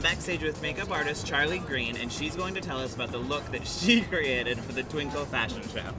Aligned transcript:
backstage 0.00 0.42
with 0.42 0.60
makeup 0.62 0.90
artist 0.90 1.26
Charlie 1.26 1.58
Green, 1.58 1.96
and 1.96 2.12
she's 2.12 2.36
going 2.36 2.54
to 2.54 2.60
tell 2.60 2.78
us 2.78 2.94
about 2.94 3.12
the 3.12 3.18
look 3.18 3.44
that 3.52 3.66
she 3.66 4.00
created 4.10 4.58
for 4.58 4.72
the 4.72 4.82
Twinkle 4.84 5.24
fashion 5.26 5.62
show. 5.72 5.92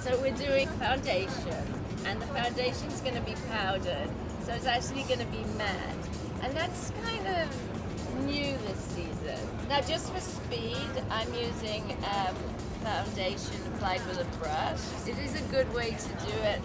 So 0.00 0.18
we're 0.20 0.34
doing 0.34 0.68
foundation, 0.78 1.64
and 2.04 2.20
the 2.20 2.26
foundation's 2.26 3.00
going 3.00 3.14
to 3.14 3.20
be 3.22 3.34
powdered, 3.50 4.08
so 4.44 4.52
it's 4.52 4.66
actually 4.66 5.02
going 5.04 5.20
to 5.20 5.26
be 5.26 5.44
matte, 5.56 5.96
and 6.42 6.56
that's 6.56 6.92
kind 7.04 7.26
of 7.26 8.24
new 8.24 8.56
this 8.66 8.78
season. 8.78 9.38
Now, 9.68 9.80
just 9.80 10.12
for 10.12 10.20
speed, 10.20 11.02
I'm 11.10 11.32
using 11.34 11.96
um, 12.04 12.36
foundation 12.82 13.56
applied 13.74 14.06
with 14.06 14.20
a 14.20 14.38
brush. 14.38 14.80
It 15.06 15.18
is 15.18 15.40
a 15.40 15.44
good 15.52 15.72
way 15.74 15.90
to 15.90 16.08
do 16.26 16.36
it 16.42 16.60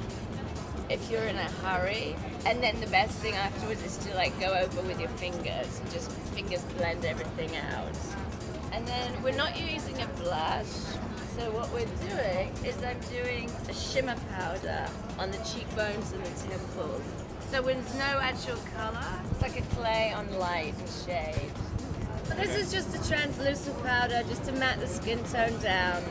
if 0.89 1.11
you're 1.11 1.23
in 1.23 1.35
a 1.35 1.49
hurry. 1.63 2.15
And 2.45 2.61
then 2.61 2.79
the 2.79 2.87
best 2.87 3.17
thing 3.19 3.33
afterwards 3.33 3.83
is 3.83 3.97
to 4.05 4.15
like 4.15 4.37
go 4.39 4.53
over 4.53 4.81
with 4.83 4.99
your 4.99 5.09
fingers 5.09 5.79
and 5.79 5.91
just 5.91 6.11
fingers 6.33 6.63
blend 6.77 7.05
everything 7.05 7.55
out. 7.57 7.97
And 8.71 8.87
then 8.87 9.23
we're 9.23 9.35
not 9.35 9.59
using 9.59 10.01
a 10.01 10.07
blush. 10.19 10.67
So 11.37 11.51
what 11.51 11.71
we're 11.71 11.85
doing 12.09 12.51
is 12.65 12.75
I'm 12.83 12.99
doing 13.11 13.51
a 13.69 13.73
shimmer 13.73 14.15
powder 14.33 14.87
on 15.19 15.31
the 15.31 15.37
cheekbones 15.39 16.11
and 16.11 16.23
the 16.25 16.49
temples. 16.49 17.01
So 17.51 17.61
with 17.61 17.77
no 17.95 18.19
actual 18.19 18.57
color, 18.75 19.05
it's 19.31 19.41
like 19.41 19.59
a 19.59 19.61
clay 19.75 20.13
on 20.13 20.31
light 20.37 20.73
and 20.77 20.89
shade. 21.05 21.51
But 22.27 22.37
this 22.37 22.55
is 22.55 22.71
just 22.71 22.93
a 22.95 23.09
translucent 23.09 23.81
powder 23.83 24.23
just 24.27 24.43
to 24.45 24.51
matte 24.51 24.79
the 24.79 24.87
skin 24.87 25.23
tone 25.25 25.57
down. 25.61 26.03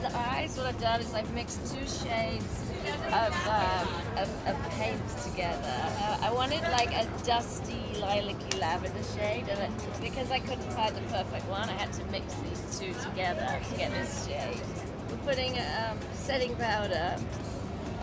The 0.00 0.16
eyes, 0.16 0.56
what 0.56 0.64
I've 0.64 0.80
done 0.80 1.00
is 1.00 1.12
I've 1.12 1.30
mixed 1.34 1.60
two 1.74 1.86
shades 1.86 2.62
of, 3.08 3.46
um, 3.46 3.88
of, 4.16 4.48
of 4.48 4.70
paint 4.70 4.98
together. 5.24 5.60
Uh, 5.62 6.18
I 6.22 6.32
wanted 6.32 6.62
like 6.72 6.90
a 6.94 7.06
dusty 7.26 8.00
lilac-y 8.00 8.58
lavender 8.58 9.02
shade, 9.14 9.44
and 9.50 9.60
it, 9.60 10.00
because 10.00 10.30
I 10.30 10.38
couldn't 10.38 10.72
find 10.72 10.96
the 10.96 11.02
perfect 11.02 11.46
one, 11.48 11.68
I 11.68 11.72
had 11.72 11.92
to 11.92 12.04
mix 12.06 12.32
these 12.36 12.78
two 12.78 12.94
together 13.10 13.46
to 13.70 13.76
get 13.76 13.92
this 13.92 14.26
shade. 14.26 14.62
We're 15.10 15.18
putting 15.18 15.58
um, 15.58 15.98
setting 16.14 16.56
powder 16.56 17.16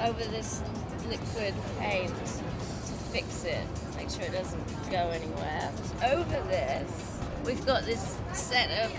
over 0.02 0.23
this 0.26 0.61
liquid 1.09 1.56
paint 1.80 2.09
to 2.09 2.94
fix 3.11 3.44
it, 3.44 3.66
make 3.95 4.11
sure 4.11 4.22
it 4.22 4.34
doesn't 4.34 4.92
go 4.92 5.09
anywhere. 5.09 5.72
Over 6.06 6.42
this, 6.48 7.20
we've 7.44 7.66
got 7.66 7.86
this 7.86 8.17
set 8.34 8.70
of 8.86 8.92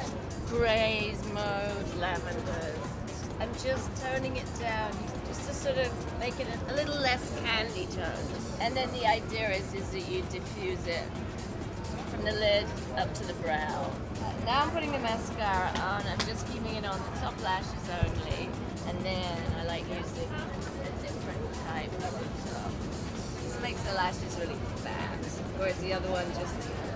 greys, 0.51 1.23
mauves, 1.35 1.95
lavenders. 1.97 2.79
I'm 3.41 3.53
just 3.63 3.95
toning 4.03 4.37
it 4.37 4.49
down 4.59 4.93
just 5.27 5.47
to 5.47 5.55
sort 5.55 5.77
of 5.77 6.19
make 6.19 6.41
it 6.41 6.47
a, 6.69 6.75
little 6.75 6.97
less 6.97 7.39
candy 7.45 7.87
tone. 7.87 8.27
And 8.61 8.75
then 8.77 8.91
the 8.93 9.07
idea 9.07 9.51
is, 9.51 9.75
is 9.75 9.89
that 9.91 10.09
you 10.11 10.23
diffuse 10.31 10.87
it 10.87 11.05
from 12.11 12.25
the 12.25 12.33
lid 12.33 12.67
up 12.97 13.13
to 13.15 13.27
the 13.27 13.35
brow. 13.35 13.93
Now 14.47 14.63
I'm 14.63 14.71
putting 14.71 14.91
the 14.91 14.99
mascara 14.99 15.69
on. 15.81 16.03
I'm 16.07 16.19
just 16.27 16.47
keeping 16.51 16.75
it 16.75 16.87
on 16.87 16.99
the 16.99 17.21
top 17.21 17.41
lashes 17.43 17.85
only. 18.03 18.49
And 18.89 18.99
then 19.05 19.39
I 19.61 19.65
like 19.67 19.85
using 19.89 20.33
a 20.33 21.03
different 21.03 21.55
type 21.69 21.93
of. 21.93 22.19
This 23.45 23.61
makes 23.61 23.83
the 23.83 23.93
lashes 23.93 24.37
really 24.41 24.59
fat, 24.83 25.19
whereas 25.59 25.79
the 25.81 25.93
other 25.93 26.11
one 26.11 26.27
just 26.33 26.88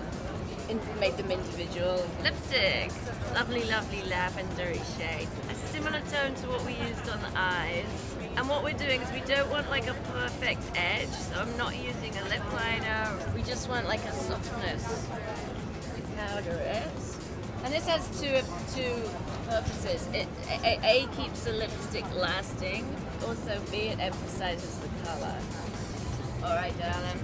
made 0.99 1.17
them 1.17 1.31
individual. 1.31 2.05
Lipstick, 2.23 2.91
lovely, 3.33 3.63
lovely 3.65 4.01
lavendery 4.09 4.81
shade. 4.97 5.27
A 5.49 5.55
similar 5.71 6.01
tone 6.11 6.35
to 6.35 6.47
what 6.47 6.65
we 6.65 6.73
used 6.73 7.09
on 7.09 7.19
the 7.21 7.31
eyes. 7.35 7.85
And 8.35 8.49
what 8.49 8.63
we're 8.63 8.77
doing 8.77 9.01
is 9.01 9.11
we 9.11 9.21
don't 9.21 9.49
want 9.51 9.69
like 9.69 9.87
a 9.87 9.93
perfect 10.11 10.63
edge, 10.75 11.09
so 11.09 11.39
I'm 11.39 11.57
not 11.57 11.75
using 11.75 12.17
a 12.17 12.23
lip 12.29 12.43
liner. 12.53 13.11
We 13.35 13.43
just 13.43 13.69
want 13.69 13.87
like 13.87 14.03
a 14.05 14.13
softness. 14.13 15.07
We 15.95 16.01
powder 16.15 16.51
it. 16.51 16.91
And 17.63 17.73
this 17.73 17.87
has 17.87 18.03
two 18.19 18.41
two 18.75 18.95
purposes. 19.49 20.07
It 20.13 20.27
a, 20.49 20.79
a 20.83 21.07
keeps 21.15 21.43
the 21.43 21.53
lipstick 21.53 22.05
lasting. 22.15 22.85
Also, 23.25 23.61
B 23.71 23.89
it 23.93 23.99
emphasizes 23.99 24.77
the 24.79 24.89
color. 25.05 25.37
All 26.43 26.55
right, 26.55 26.77
darling. 26.79 27.19